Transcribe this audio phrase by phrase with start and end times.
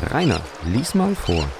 [0.00, 1.50] Rainer, lies mal vor.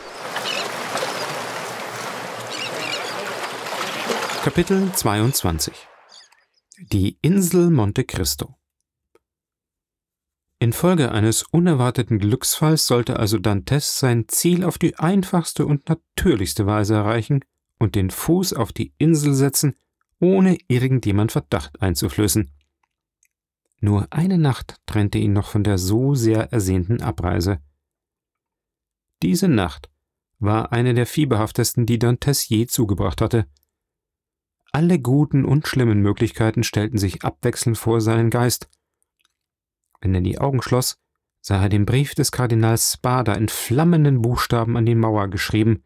[4.45, 5.75] Kapitel 22
[6.93, 8.57] Die Insel Monte Cristo
[10.61, 16.95] Infolge eines unerwarteten Glücksfalls sollte also Dantes sein Ziel auf die einfachste und natürlichste Weise
[16.95, 17.45] erreichen
[17.81, 19.75] und den Fuß auf die Insel setzen,
[20.21, 22.53] ohne irgendjemand Verdacht einzuflößen.
[23.81, 27.61] Nur eine Nacht trennte ihn noch von der so sehr ersehnten Abreise.
[29.23, 29.91] Diese Nacht
[30.39, 33.47] war eine der fieberhaftesten, die Dantes je zugebracht hatte.
[34.71, 38.69] Alle guten und schlimmen Möglichkeiten stellten sich abwechselnd vor seinen Geist.
[40.01, 40.99] Wenn er die Augen schloss,
[41.41, 45.83] sah er den Brief des Kardinals Spada in flammenden Buchstaben an die Mauer geschrieben.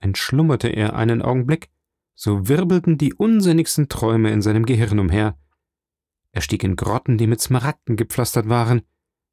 [0.00, 1.70] Entschlummerte er einen Augenblick,
[2.14, 5.38] so wirbelten die unsinnigsten Träume in seinem Gehirn umher.
[6.32, 8.82] Er stieg in Grotten, die mit Smaragden gepflastert waren,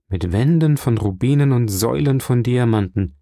[0.08, 3.18] mit Wänden von Rubinen und Säulen von Diamanten.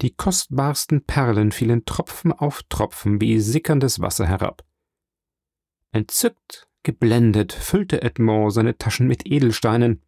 [0.00, 4.64] Die kostbarsten Perlen fielen Tropfen auf Tropfen wie sickerndes Wasser herab.
[5.92, 10.02] Entzückt, geblendet, füllte Edmond seine Taschen mit Edelsteinen.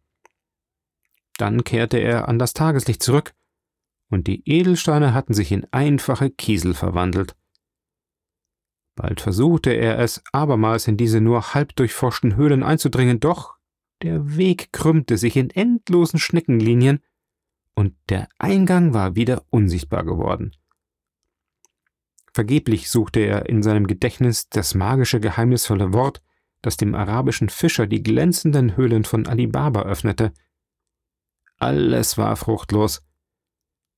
[1.37, 3.33] Dann kehrte er an das Tageslicht zurück,
[4.09, 7.35] und die Edelsteine hatten sich in einfache Kiesel verwandelt.
[8.95, 13.55] Bald versuchte er es abermals in diese nur halb durchforschten Höhlen einzudringen, doch
[14.01, 16.99] der Weg krümmte sich in endlosen Schneckenlinien,
[17.73, 20.55] und der Eingang war wieder unsichtbar geworden.
[22.33, 26.21] Vergeblich suchte er in seinem Gedächtnis das magische, geheimnisvolle Wort,
[26.61, 30.33] das dem arabischen Fischer die glänzenden Höhlen von Ali Baba öffnete.
[31.57, 33.03] Alles war fruchtlos.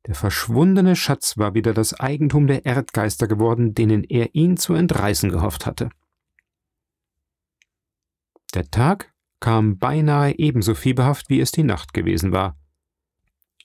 [0.05, 5.31] Der verschwundene Schatz war wieder das Eigentum der Erdgeister geworden, denen er ihn zu entreißen
[5.31, 5.89] gehofft hatte.
[8.53, 12.57] Der Tag kam beinahe ebenso fieberhaft, wie es die Nacht gewesen war.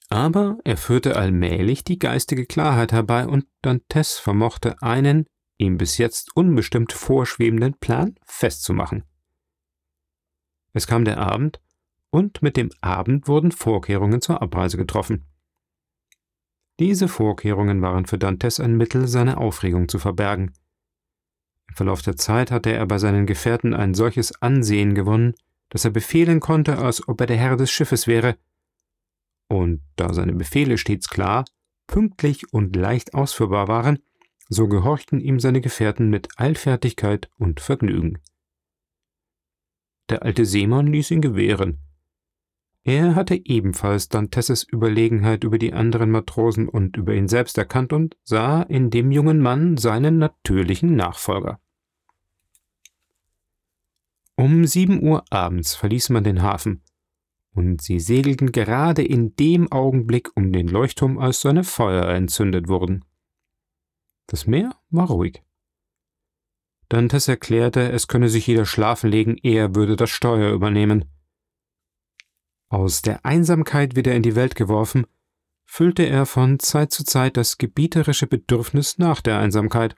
[0.09, 5.27] Aber er führte allmählich die geistige Klarheit herbei und Dantes vermochte einen,
[5.57, 9.05] ihm bis jetzt unbestimmt vorschwebenden Plan festzumachen.
[10.75, 11.61] Es kam der Abend,
[12.11, 15.27] und mit dem Abend wurden Vorkehrungen zur Abreise getroffen.
[16.79, 20.53] Diese Vorkehrungen waren für Dantes ein Mittel, seine Aufregung zu verbergen.
[21.69, 25.35] Im Verlauf der Zeit hatte er bei seinen Gefährten ein solches Ansehen gewonnen,
[25.73, 28.37] dass er befehlen konnte, als ob er der Herr des Schiffes wäre.
[29.49, 31.45] Und da seine Befehle stets klar,
[31.87, 33.99] pünktlich und leicht ausführbar waren,
[34.49, 38.19] so gehorchten ihm seine Gefährten mit Eilfertigkeit und Vergnügen.
[40.11, 41.81] Der alte Seemann ließ ihn gewähren,
[42.85, 48.17] er hatte ebenfalls Dantesses Überlegenheit über die anderen Matrosen und über ihn selbst erkannt und
[48.25, 51.61] sah in dem jungen Mann seinen natürlichen Nachfolger.
[54.37, 56.83] Um sieben Uhr abends verließ man den Hafen,
[57.55, 63.05] und sie segelten gerade in dem Augenblick um den Leuchtturm, als seine Feuer entzündet wurden.
[64.27, 65.43] Das Meer war ruhig.
[66.89, 71.07] Dantes erklärte, es könne sich jeder schlafen legen, er würde das Steuer übernehmen.
[72.69, 75.07] Aus der Einsamkeit wieder in die Welt geworfen,
[75.67, 79.95] füllte er von Zeit zu Zeit das gebieterische Bedürfnis nach der Einsamkeit.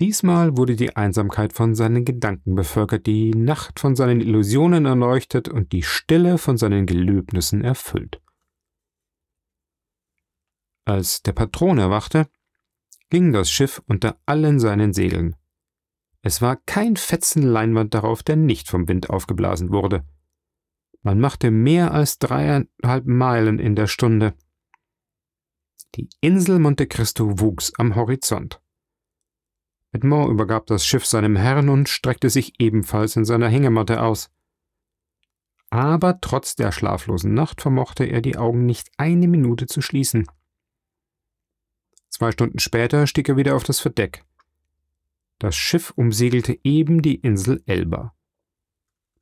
[0.00, 5.72] Diesmal wurde die Einsamkeit von seinen Gedanken bevölkert, die Nacht von seinen Illusionen erleuchtet und
[5.72, 8.20] die Stille von seinen Gelöbnissen erfüllt.
[10.84, 12.28] Als der Patron erwachte,
[13.10, 15.34] ging das Schiff unter allen seinen Segeln.
[16.22, 20.06] Es war kein Fetzen Leinwand darauf, der nicht vom Wind aufgeblasen wurde.
[21.02, 24.34] Man machte mehr als dreieinhalb Meilen in der Stunde.
[25.94, 28.60] Die Insel Monte Cristo wuchs am Horizont.
[29.98, 34.30] Edmond übergab das Schiff seinem Herrn und streckte sich ebenfalls in seiner Hängematte aus.
[35.70, 40.26] Aber trotz der schlaflosen Nacht vermochte er die Augen nicht eine Minute zu schließen.
[42.08, 44.24] Zwei Stunden später stieg er wieder auf das Verdeck.
[45.40, 48.14] Das Schiff umsegelte eben die Insel Elba.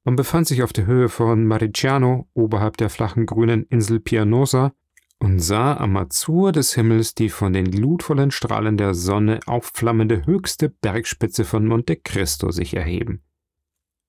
[0.04, 4.72] Man befand sich auf der Höhe von Mariciano, oberhalb der flachen grünen Insel Pianosa,
[5.18, 10.68] und sah am Azur des Himmels die von den glutvollen Strahlen der Sonne aufflammende höchste
[10.68, 13.22] Bergspitze von Monte Cristo sich erheben.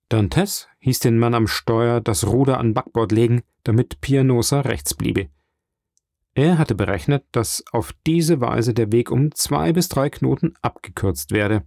[0.09, 5.29] Dantes hieß den Mann am Steuer das Ruder an Backbord legen, damit Pianosa rechts bliebe.
[6.33, 11.31] Er hatte berechnet, dass auf diese Weise der Weg um zwei bis drei Knoten abgekürzt
[11.31, 11.65] werde.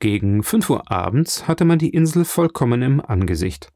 [0.00, 3.72] Gegen fünf Uhr abends hatte man die Insel vollkommen im Angesicht.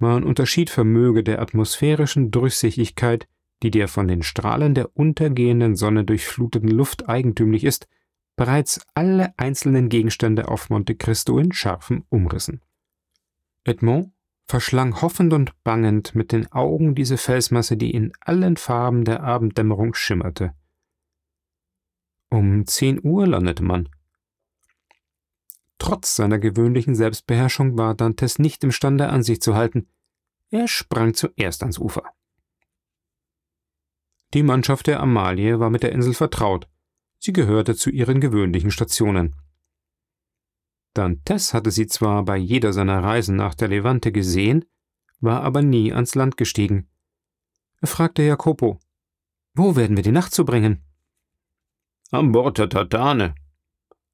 [0.00, 3.28] Man unterschied Vermöge der atmosphärischen Durchsichtigkeit,
[3.62, 7.86] die der von den Strahlen der untergehenden Sonne durchfluteten Luft eigentümlich ist,
[8.34, 12.62] bereits alle einzelnen Gegenstände auf Monte Cristo in scharfen Umrissen.
[13.64, 14.12] Edmond
[14.46, 19.92] verschlang hoffend und bangend mit den Augen diese Felsmasse, die in allen Farben der Abenddämmerung
[19.92, 20.54] schimmerte.
[22.30, 23.90] Um zehn Uhr landete man.
[25.80, 29.88] Trotz seiner gewöhnlichen Selbstbeherrschung war Dantes nicht imstande, an sich zu halten.
[30.50, 32.02] Er sprang zuerst ans Ufer.
[34.34, 36.68] Die Mannschaft der Amalie war mit der Insel vertraut.
[37.18, 39.34] Sie gehörte zu ihren gewöhnlichen Stationen.
[40.92, 44.66] Dantes hatte sie zwar bei jeder seiner Reisen nach der Levante gesehen,
[45.20, 46.90] war aber nie ans Land gestiegen.
[47.80, 48.78] Er fragte Jacopo,
[49.54, 50.84] wo werden wir die Nacht zubringen?
[52.10, 53.34] An Bord der Tatane,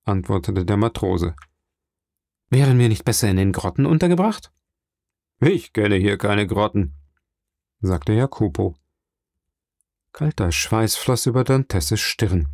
[0.05, 1.35] antwortete der Matrose.
[2.49, 4.53] Wären wir nicht besser in den Grotten untergebracht?
[5.41, 6.95] Ich kenne hier keine Grotten,
[7.81, 8.77] sagte Jacopo.
[10.13, 12.49] Kalter Schweiß floss über Dantesses Stirn.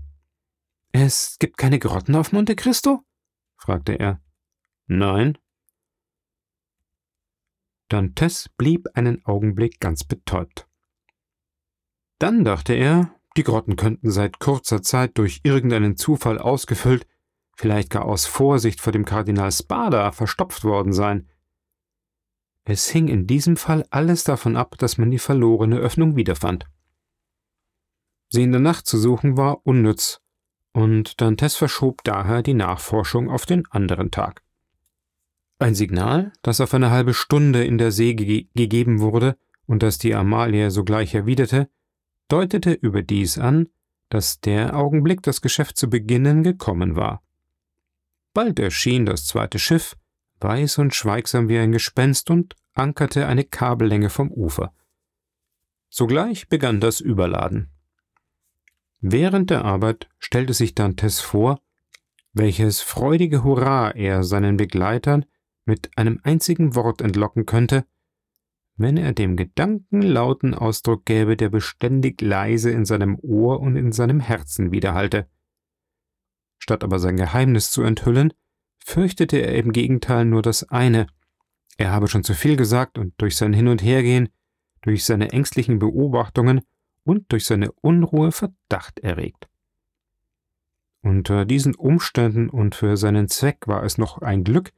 [0.90, 3.04] Es gibt keine Grotten auf Monte Cristo?
[3.56, 4.20] fragte er.
[4.86, 5.38] Nein.
[7.88, 10.66] Dantes blieb einen Augenblick ganz betäubt.
[12.18, 17.06] Dann dachte er, die Grotten könnten seit kurzer Zeit durch irgendeinen Zufall ausgefüllt,
[17.56, 21.28] vielleicht gar aus Vorsicht vor dem Kardinal Spada verstopft worden sein.
[22.64, 26.66] Es hing in diesem Fall alles davon ab, dass man die verlorene Öffnung wiederfand.
[28.28, 30.20] Sie in der Nacht zu suchen war unnütz,
[30.72, 34.42] und Dantes verschob daher die Nachforschung auf den anderen Tag.
[35.58, 39.98] Ein Signal, das auf eine halbe Stunde in der See ge gegeben wurde und das
[39.98, 41.68] die Amalie sogleich erwiderte,
[42.28, 43.68] deutete überdies an,
[44.08, 47.22] dass der Augenblick, das Geschäft zu beginnen, gekommen war.
[48.34, 49.96] Bald erschien das zweite Schiff,
[50.40, 54.72] weiß und schweigsam wie ein Gespenst, und ankerte eine Kabellänge vom Ufer.
[55.90, 57.70] Sogleich begann das Überladen.
[59.00, 61.60] Während der Arbeit stellte sich Dantes vor,
[62.32, 65.26] welches freudige Hurra er seinen Begleitern
[65.64, 67.84] mit einem einzigen Wort entlocken könnte,
[68.76, 73.92] wenn er dem Gedanken lauten Ausdruck gäbe, der beständig leise in seinem Ohr und in
[73.92, 75.28] seinem Herzen widerhallte.
[76.62, 78.32] Statt aber sein Geheimnis zu enthüllen,
[78.78, 81.08] fürchtete er im Gegenteil nur das eine,
[81.76, 84.28] er habe schon zu viel gesagt und durch sein Hin und Hergehen,
[84.82, 86.60] durch seine ängstlichen Beobachtungen
[87.02, 89.48] und durch seine Unruhe Verdacht erregt.
[91.00, 94.70] Unter diesen Umständen und für seinen Zweck war es noch ein Glück,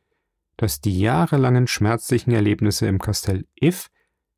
[0.57, 3.91] dass die jahrelangen schmerzlichen Erlebnisse im Kastell If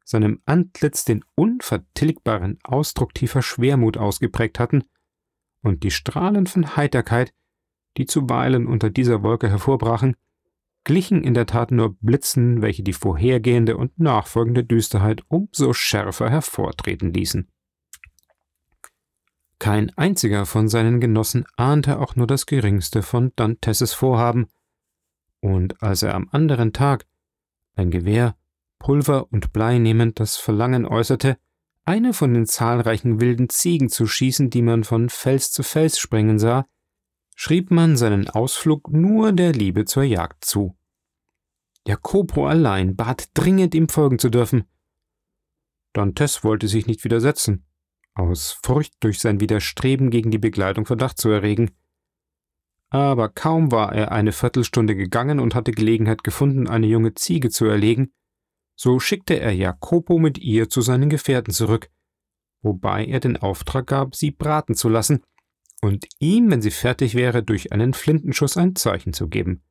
[0.02, 4.82] seinem Antlitz den unvertilgbaren Ausdruck tiefer Schwermut ausgeprägt hatten
[5.66, 7.34] und die Strahlen von Heiterkeit,
[7.96, 10.16] die zuweilen unter dieser Wolke hervorbrachen,
[10.84, 17.12] glichen in der Tat nur Blitzen, welche die vorhergehende und nachfolgende Düsterheit umso schärfer hervortreten
[17.12, 17.50] ließen.
[19.58, 24.46] Kein einziger von seinen Genossen ahnte auch nur das geringste von Dantesses Vorhaben,
[25.40, 27.06] und als er am anderen Tag,
[27.74, 28.36] ein Gewehr,
[28.78, 31.38] Pulver und Blei nehmend, das Verlangen äußerte,
[31.86, 36.38] eine von den zahlreichen wilden Ziegen zu schießen, die man von Fels zu Fels springen
[36.38, 36.66] sah,
[37.36, 40.76] schrieb man seinen Ausflug nur der Liebe zur Jagd zu.
[41.86, 44.64] Jacopo allein bat dringend, ihm folgen zu dürfen.
[45.92, 47.64] Dantes wollte sich nicht widersetzen,
[48.14, 51.70] aus Furcht durch sein Widerstreben gegen die Begleitung Verdacht zu erregen.
[52.90, 57.66] Aber kaum war er eine Viertelstunde gegangen und hatte Gelegenheit gefunden, eine junge Ziege zu
[57.66, 58.12] erlegen,
[58.76, 61.90] so schickte er Jacopo mit ihr zu seinen Gefährten zurück,
[62.62, 65.24] wobei er den Auftrag gab, sie braten zu lassen
[65.80, 69.62] und ihm, wenn sie fertig wäre, durch einen Flintenschuss ein Zeichen zu geben.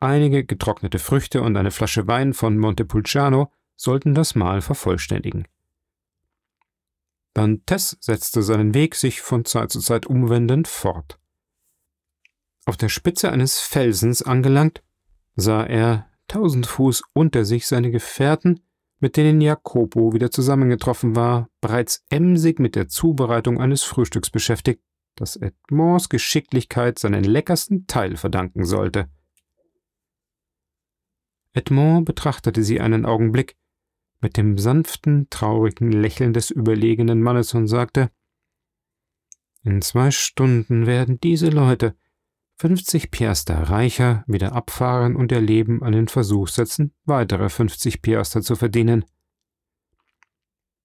[0.00, 5.46] Einige getrocknete Früchte und eine Flasche Wein von Montepulciano sollten das Mahl vervollständigen.
[7.34, 11.18] Dantes setzte seinen Weg, sich von Zeit zu Zeit umwendend, fort.
[12.64, 14.82] Auf der Spitze eines Felsens angelangt,
[15.34, 18.60] sah er tausend Fuß unter sich seine Gefährten,
[19.00, 24.82] mit denen Jacopo wieder zusammengetroffen war, bereits emsig mit der Zubereitung eines Frühstücks beschäftigt,
[25.16, 29.10] das Edmonds Geschicklichkeit seinen leckersten Teil verdanken sollte.
[31.52, 33.56] Edmond betrachtete sie einen Augenblick,
[34.20, 38.10] mit dem sanften, traurigen Lächeln des überlegenen Mannes und sagte
[39.62, 41.96] In zwei Stunden werden diese Leute,
[42.58, 48.42] fünfzig Piaster reicher, wieder abfahren und ihr Leben an den Versuch setzen, weitere fünfzig Piaster
[48.42, 49.04] zu verdienen.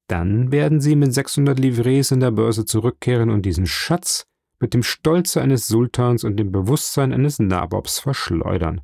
[0.07, 4.25] Dann werden sie mit sechshundert Livres in der Börse zurückkehren und diesen Schatz
[4.59, 8.81] mit dem Stolze eines Sultans und dem Bewusstsein eines Nabobs verschleudern.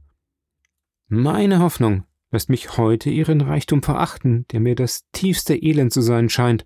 [1.07, 6.29] Meine Hoffnung, lässt mich heute ihren Reichtum verachten, der mir das tiefste Elend zu sein
[6.29, 6.65] scheint.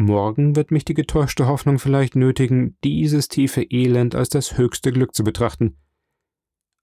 [0.00, 5.12] Morgen wird mich die getäuschte Hoffnung vielleicht nötigen, dieses tiefe Elend als das höchste Glück
[5.12, 5.76] zu betrachten.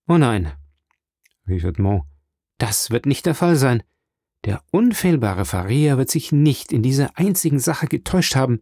[0.05, 0.51] Oh nein,
[1.48, 2.03] rief Edmond,
[2.57, 3.84] Das wird nicht der Fall sein.
[4.43, 8.60] Der unfehlbare Faria wird sich nicht in dieser einzigen Sache getäuscht haben.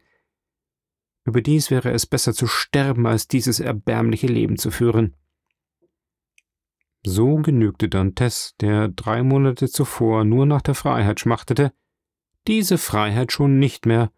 [1.25, 5.15] Überdies wäre es besser zu sterben, als dieses erbärmliche Leben zu führen.
[7.03, 11.73] So genügte Dantes, der drei Monate zuvor nur nach der Freiheit schmachtete,
[12.47, 14.11] diese Freiheit schon nicht mehr,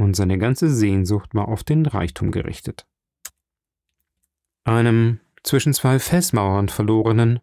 [0.00, 2.86] und seine ganze Sehnsucht war auf den Reichtum gerichtet.
[4.64, 7.40] Einem zwischen zwei Felsmauern verlorenen,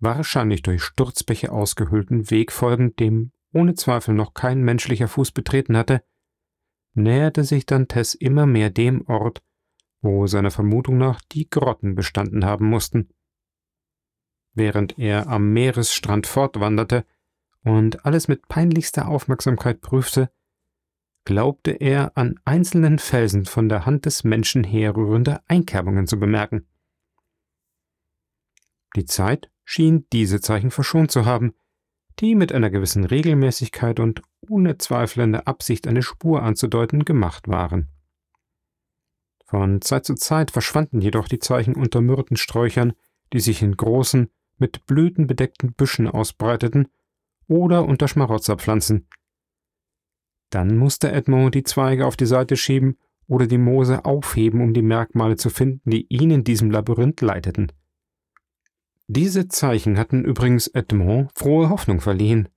[0.00, 6.02] wahrscheinlich durch Sturzbäche ausgehöhlten Weg folgend, dem ohne Zweifel noch kein menschlicher Fuß betreten hatte,
[6.94, 9.42] näherte sich Dantes immer mehr dem Ort,
[10.00, 13.10] wo seiner Vermutung nach die Grotten bestanden haben mussten.
[14.52, 17.04] Während er am Meeresstrand fortwanderte
[17.62, 20.30] und alles mit peinlichster Aufmerksamkeit prüfte,
[21.24, 26.66] glaubte er an einzelnen Felsen von der Hand des Menschen herrührende Einkerbungen zu bemerken.
[28.96, 31.54] Die Zeit schien diese Zeichen verschont zu haben,
[32.18, 37.88] die mit einer gewissen Regelmäßigkeit und ohne zweifelnde Absicht eine Spur anzudeuten gemacht waren.
[39.46, 42.92] Von Zeit zu Zeit verschwanden jedoch die Zeichen unter Myrtensträuchern,
[43.32, 46.88] die sich in großen, mit Blüten bedeckten Büschen ausbreiteten,
[47.48, 49.08] oder unter Schmarotzerpflanzen.
[50.50, 54.82] Dann musste Edmond die Zweige auf die Seite schieben oder die Moose aufheben, um die
[54.82, 57.72] Merkmale zu finden, die ihn in diesem Labyrinth leiteten.
[59.06, 62.48] Diese Zeichen hatten übrigens Edmond frohe Hoffnung verliehen.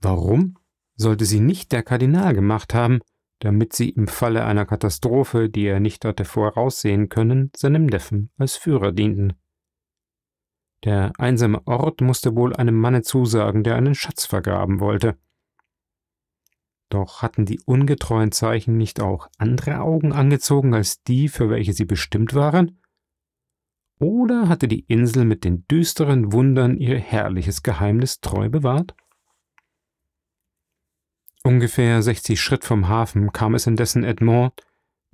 [0.00, 0.56] Warum
[0.96, 3.00] sollte sie nicht der Kardinal gemacht haben,
[3.40, 8.56] damit sie im Falle einer Katastrophe, die er nicht hatte voraussehen können, seinem Neffen als
[8.56, 9.34] Führer dienten?
[10.84, 15.16] Der einsame Ort musste wohl einem Manne zusagen, der einen Schatz vergraben wollte.
[16.94, 21.86] Doch hatten die ungetreuen Zeichen nicht auch andere Augen angezogen als die, für welche sie
[21.86, 22.78] bestimmt waren?
[23.98, 28.94] Oder hatte die Insel mit den düsteren Wundern ihr herrliches Geheimnis treu bewahrt?
[31.42, 34.52] Ungefähr 60 Schritt vom Hafen kam es indessen Edmond,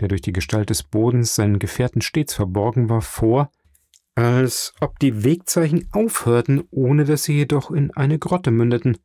[0.01, 3.51] der durch die Gestalt des Bodens seinen Gefährten stets verborgen war, vor,
[4.15, 8.99] als ob die Wegzeichen aufhörten, ohne dass sie jedoch in eine Grotte mündeten.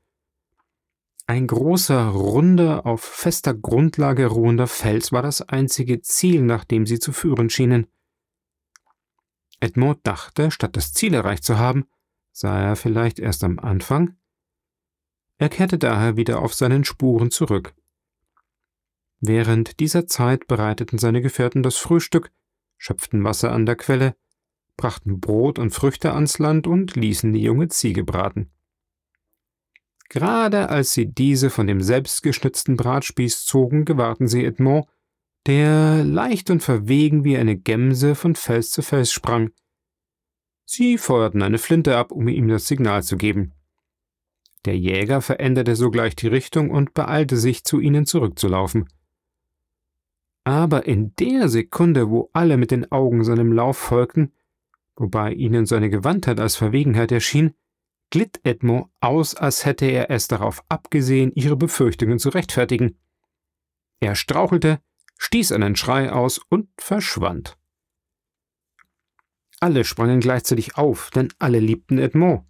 [1.27, 6.99] Ein großer, runder, auf fester Grundlage ruhender Fels war das einzige Ziel, nach dem sie
[6.99, 7.87] zu führen schienen.
[9.59, 11.85] Edmond dachte, statt das Ziel erreicht zu haben,
[12.31, 14.15] sei er vielleicht erst am Anfang.
[15.37, 17.73] Er kehrte daher wieder auf seinen Spuren zurück.
[19.19, 22.31] Während dieser Zeit bereiteten seine Gefährten das Frühstück,
[22.77, 24.15] schöpften Wasser an der Quelle,
[24.77, 28.51] brachten Brot und Früchte ans Land und ließen die junge Ziege braten.
[30.09, 34.85] Gerade als sie diese von dem selbstgeschnitzten Bratspieß zogen, gewahrten sie Edmond,
[35.45, 39.51] der leicht und verwegen wie eine Gemse von Fels zu Fels sprang.
[40.65, 43.53] Sie feuerten eine Flinte ab, um ihm das Signal zu geben.
[44.65, 48.89] Der Jäger veränderte sogleich die Richtung und beeilte sich, zu ihnen zurückzulaufen.
[50.43, 54.31] Aber in der Sekunde, wo alle mit den Augen seinem Lauf folgten,
[54.95, 57.53] wobei ihnen seine Gewandtheit als Verwegenheit erschien,
[58.09, 62.97] glitt Edmond aus, als hätte er es darauf abgesehen, ihre Befürchtungen zu rechtfertigen.
[63.99, 64.79] Er strauchelte,
[65.17, 67.57] stieß einen Schrei aus und verschwand.
[69.59, 72.43] Alle sprangen gleichzeitig auf, denn alle liebten Edmond.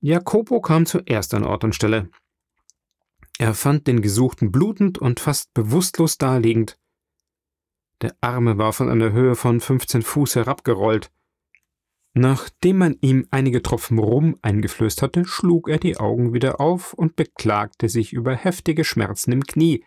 [0.00, 2.10] Jacopo kam zuerst an Ort und Stelle.
[3.38, 6.78] Er fand den Gesuchten blutend und fast bewusstlos daliegend.
[8.00, 11.12] Der Arme war von einer Höhe von 15 Fuß herabgerollt.
[12.14, 17.16] Nachdem man ihm einige Tropfen Rum eingeflößt hatte, schlug er die Augen wieder auf und
[17.16, 19.84] beklagte sich über heftige Schmerzen im Knie,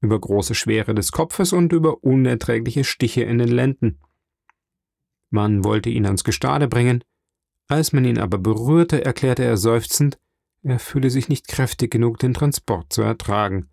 [0.00, 4.00] über große Schwere des Kopfes und über unerträgliche Stiche in den Lenden.
[5.30, 7.04] Man wollte ihn ans Gestade bringen,
[7.68, 10.18] als man ihn aber berührte, erklärte er seufzend,
[10.62, 13.68] er fühle sich nicht kräftig genug, den Transport zu ertragen.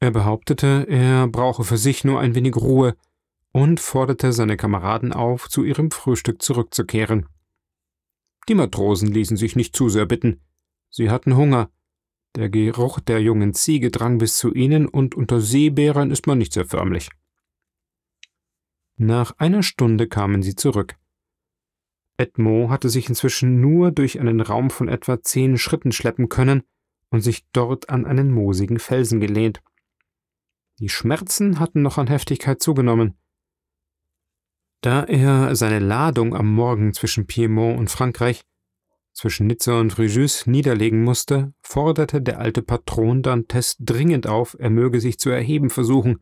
[0.00, 2.96] Er behauptete, er brauche für sich nur ein wenig Ruhe
[3.52, 7.26] und forderte seine Kameraden auf, zu ihrem Frühstück zurückzukehren.
[8.48, 10.40] Die Matrosen ließen sich nicht zu sehr bitten.
[10.90, 11.70] Sie hatten Hunger,
[12.34, 16.54] der Geruch der jungen Ziege drang bis zu ihnen, und unter Seebären ist man nicht
[16.54, 17.10] sehr förmlich.
[18.96, 20.96] Nach einer Stunde kamen sie zurück.
[22.16, 26.62] Edmond hatte sich inzwischen nur durch einen Raum von etwa zehn Schritten schleppen können
[27.10, 29.62] und sich dort an einen moosigen Felsen gelehnt.
[30.78, 33.18] Die Schmerzen hatten noch an Heftigkeit zugenommen.
[34.82, 38.44] Da er seine Ladung am Morgen zwischen Piemont und Frankreich
[39.12, 45.00] zwischen Nizza und Fréjus niederlegen musste, forderte der alte Patron Dantes dringend auf, er möge
[45.00, 46.20] sich zu erheben versuchen.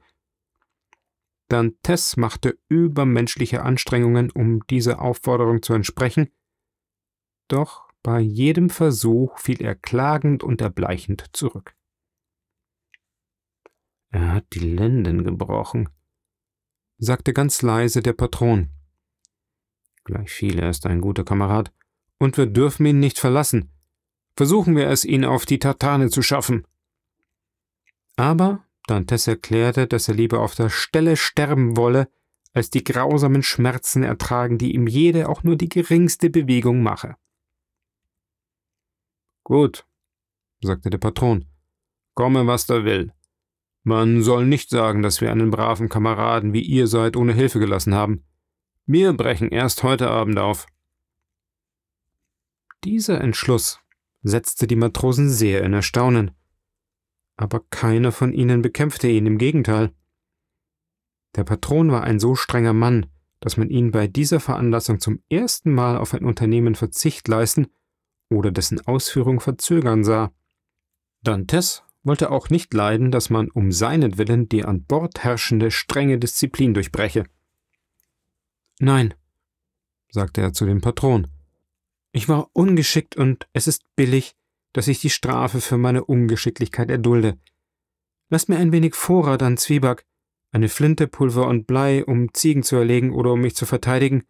[1.48, 6.28] Dantes machte übermenschliche Anstrengungen, um dieser Aufforderung zu entsprechen,
[7.48, 11.74] doch bei jedem Versuch fiel er klagend und erbleichend zurück.
[14.10, 15.88] Er hat die Lenden gebrochen,
[17.00, 18.70] sagte ganz leise der Patron.
[20.04, 21.72] Gleichviel, er ist ein guter Kamerad,
[22.18, 23.72] und wir dürfen ihn nicht verlassen.
[24.36, 26.66] Versuchen wir es, ihn auf die Tartane zu schaffen.
[28.16, 32.08] Aber Dantes erklärte, dass er lieber auf der Stelle sterben wolle,
[32.52, 37.16] als die grausamen Schmerzen ertragen, die ihm jede auch nur die geringste Bewegung mache.
[39.44, 39.86] Gut,
[40.60, 41.46] sagte der Patron,
[42.14, 43.12] komme, was da will.
[43.82, 47.94] Man soll nicht sagen, dass wir einen braven Kameraden wie ihr seid ohne Hilfe gelassen
[47.94, 48.24] haben.
[48.86, 50.66] Wir brechen erst heute Abend auf.
[52.84, 53.80] Dieser Entschluss
[54.22, 56.32] setzte die Matrosen sehr in Erstaunen.
[57.36, 59.92] Aber keiner von ihnen bekämpfte ihn, im Gegenteil.
[61.36, 63.06] Der Patron war ein so strenger Mann,
[63.40, 67.68] dass man ihn bei dieser Veranlassung zum ersten Mal auf ein Unternehmen Verzicht leisten
[68.28, 70.32] oder dessen Ausführung verzögern sah.
[71.22, 76.74] Dantes wollte auch nicht leiden, dass man um seinetwillen die an Bord herrschende strenge Disziplin
[76.74, 77.24] durchbreche.
[78.78, 79.14] Nein,
[80.10, 81.26] sagte er zu dem Patron,
[82.12, 84.34] ich war ungeschickt und es ist billig,
[84.72, 87.38] dass ich die Strafe für meine Ungeschicklichkeit erdulde.
[88.28, 90.06] Lasst mir ein wenig Vorrat an Zwieback,
[90.52, 94.24] eine Flinte, Pulver und Blei, um Ziegen zu erlegen oder um mich zu verteidigen,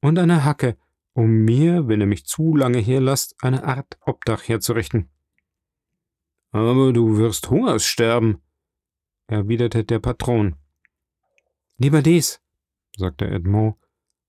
[0.00, 0.76] und eine Hacke,
[1.14, 5.08] um mir, wenn ihr mich zu lange hier lasst, eine Art Obdach herzurichten.
[6.54, 8.40] Aber du wirst Hungers sterben,
[9.26, 10.54] erwiderte der Patron.
[11.78, 12.40] Lieber dies,
[12.96, 13.74] sagte Edmond,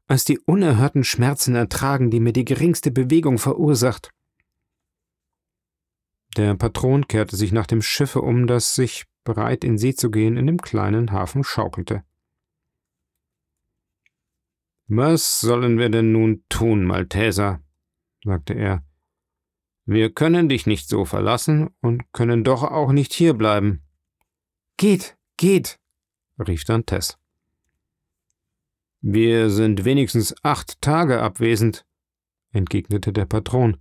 [0.08, 4.10] als die unerhörten Schmerzen ertragen, die mir die geringste Bewegung verursacht.
[6.36, 10.36] Der Patron kehrte sich nach dem Schiffe um, das sich, bereit in See zu gehen,
[10.36, 12.04] in dem kleinen Hafen schaukelte.
[14.88, 17.62] Was sollen wir denn nun tun, Malteser?
[18.24, 18.84] sagte er.
[19.86, 23.84] Wir können dich nicht so verlassen und können doch auch nicht hierbleiben.
[24.78, 25.80] Geht, geht,
[26.40, 27.20] rief Dantes.
[29.02, 31.86] Wir sind wenigstens acht Tage abwesend,
[32.52, 33.78] entgegnete der Patron.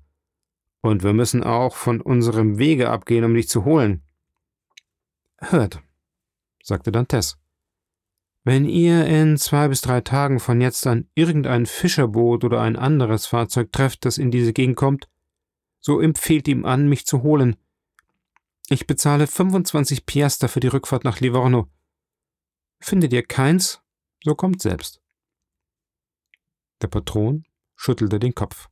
[0.82, 4.02] Und wir müssen auch von unserem Wege abgehen, um dich zu holen.
[5.38, 5.80] Hört,
[6.62, 7.38] sagte Dantes.
[8.44, 13.24] Wenn ihr in zwei bis drei Tagen von jetzt an irgendein Fischerboot oder ein anderes
[13.24, 15.08] Fahrzeug trefft, das in diese Gegend kommt,
[15.84, 17.56] so empfehlt ihm an, mich zu holen.
[18.70, 21.68] Ich bezahle 25 Piaster für die Rückfahrt nach Livorno.
[22.80, 23.82] Findet ihr keins,
[24.24, 25.02] so kommt selbst.
[26.80, 27.44] Der Patron
[27.76, 28.70] schüttelte den Kopf.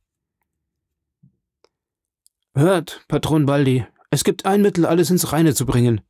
[2.55, 6.01] Hört, Patron Baldi, es gibt ein Mittel, alles ins Reine zu bringen,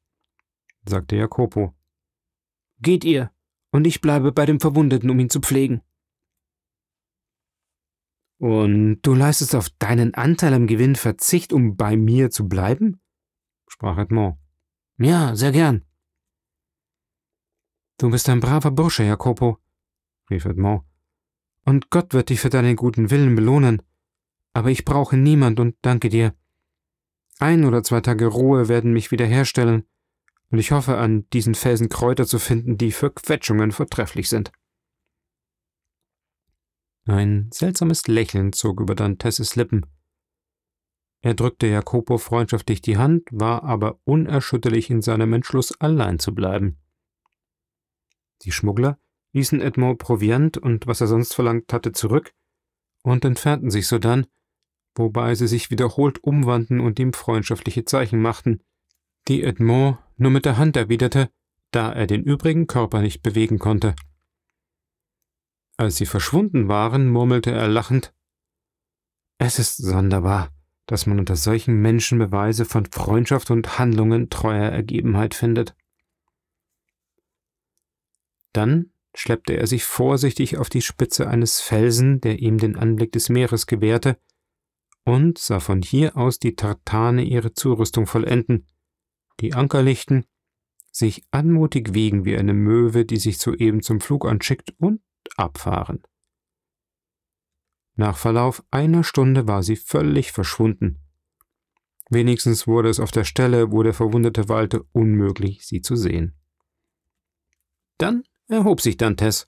[0.85, 1.73] sagte Jacopo.
[2.79, 3.31] Geht ihr,
[3.71, 5.81] und ich bleibe bei dem Verwundeten, um ihn zu pflegen.
[8.43, 12.99] Und du leistest auf deinen Anteil am Gewinn Verzicht, um bei mir zu bleiben?
[13.67, 14.37] sprach Edmond.
[14.97, 15.85] Ja, sehr gern.
[17.97, 19.59] Du bist ein braver Bursche, Jacopo,
[20.29, 20.83] rief Edmond.
[21.63, 23.81] Und Gott wird dich für deinen guten Willen belohnen
[24.53, 26.33] aber ich brauche niemand und danke dir.
[27.39, 29.85] Ein oder zwei Tage Ruhe werden mich wiederherstellen,
[30.51, 34.51] und ich hoffe, an diesen Felsen Kräuter zu finden, die für Quetschungen vortrefflich sind.
[37.05, 39.85] Ein seltsames Lächeln zog über Dantesses Lippen.
[41.21, 46.77] Er drückte Jacopo freundschaftlich die Hand, war aber unerschütterlich in seinem Entschluss, allein zu bleiben.
[48.43, 48.99] Die Schmuggler
[49.33, 52.33] ließen Edmond Proviant und was er sonst verlangt hatte zurück
[53.03, 54.27] und entfernten sich sodann,
[54.95, 58.61] wobei sie sich wiederholt umwandten und ihm freundschaftliche Zeichen machten,
[59.27, 61.29] die Edmond nur mit der Hand erwiderte,
[61.71, 63.95] da er den übrigen Körper nicht bewegen konnte.
[65.77, 68.13] Als sie verschwunden waren, murmelte er lachend
[69.37, 70.53] Es ist sonderbar,
[70.85, 75.75] dass man unter solchen Menschen Beweise von Freundschaft und Handlungen treuer Ergebenheit findet.
[78.51, 83.29] Dann schleppte er sich vorsichtig auf die Spitze eines Felsen, der ihm den Anblick des
[83.29, 84.17] Meeres gewährte,
[85.05, 88.67] und sah von hier aus die Tartane ihre Zurüstung vollenden,
[89.39, 90.25] die Anker lichten,
[90.91, 95.01] sich anmutig wiegen wie eine Möwe, die sich soeben zum Flug anschickt, und
[95.37, 96.03] abfahren.
[97.95, 100.99] Nach Verlauf einer Stunde war sie völlig verschwunden.
[102.09, 106.35] Wenigstens wurde es auf der Stelle, wo der Verwundete weilte, unmöglich, sie zu sehen.
[107.97, 109.47] Dann erhob sich Dantes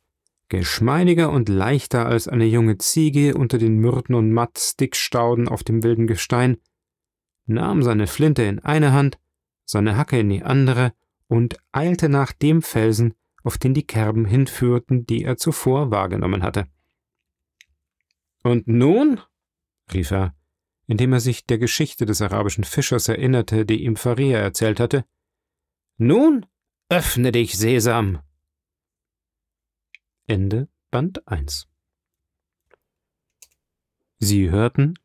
[0.50, 6.08] geschmeidiger und leichter als eine junge Ziege unter den Myrten und Mattstickstauden auf dem wilden
[6.08, 6.58] Gestein,
[7.46, 9.20] nahm seine Flinte in eine Hand,
[9.66, 10.94] seine Hacke in die andere
[11.28, 16.68] und eilte nach dem Felsen, auf den die Kerben hinführten, die er zuvor wahrgenommen hatte.
[18.44, 19.22] Und nun,
[19.94, 20.36] rief er,
[20.88, 25.06] indem er sich der Geschichte des arabischen Fischers erinnerte, die ihm Faria erzählt hatte.
[25.98, 26.48] Nun,
[26.90, 28.20] öffne dich, Sesam!
[30.26, 31.68] Ende Band 1
[34.18, 34.96] Sie hörten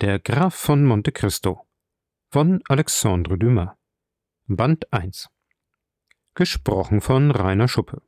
[0.00, 1.66] Der Graf von Monte Cristo
[2.30, 3.76] von Alexandre Dumas
[4.46, 5.28] Band 1
[6.36, 8.02] Gesprochen von Rainer Schuppe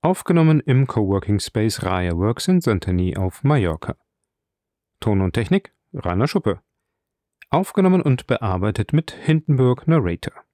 [0.00, 3.96] Aufgenommen im Coworking Space Raya Works in Santani auf Mallorca
[5.00, 6.60] Ton und Technik Rainer Schuppe.
[7.50, 10.44] Aufgenommen und bearbeitet mit Hindenburg Narrator.